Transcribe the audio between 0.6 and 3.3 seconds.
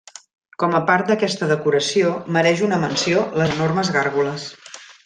Com a part d'aquesta decoració mereix una menció